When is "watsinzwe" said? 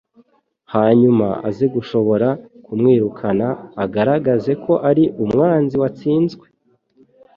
5.81-6.45